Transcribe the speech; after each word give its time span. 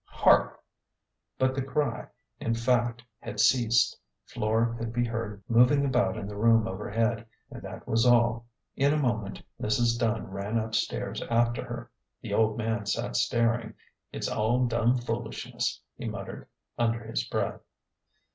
"Hark!" 0.23 0.59
But 1.37 1.53
the 1.53 1.61
cry, 1.61 2.07
in 2.39 2.55
fact, 2.55 3.03
had 3.19 3.39
ceased. 3.39 3.95
Flora 4.25 4.75
could 4.75 4.91
be 4.91 5.05
heard 5.05 5.43
moving 5.47 5.85
about 5.85 6.17
in 6.17 6.25
the 6.27 6.35
room 6.35 6.67
overhead, 6.67 7.27
and 7.51 7.61
that 7.61 7.87
was 7.87 8.03
all. 8.03 8.47
In 8.75 8.95
a 8.95 8.99
moment 8.99 9.43
Mrs. 9.61 9.99
Dunn 9.99 10.25
ran 10.31 10.57
up 10.57 10.73
stairs 10.73 11.21
after 11.29 11.63
her. 11.63 11.91
The 12.19 12.33
old 12.33 12.57
man 12.57 12.87
sat 12.87 13.15
staring." 13.15 13.75
It's 14.11 14.27
all 14.27 14.65
dum 14.65 14.97
foolishness," 14.97 15.79
he 15.95 16.09
muttered, 16.09 16.47
under 16.79 17.03
his 17.03 17.23
breath. 17.25 17.61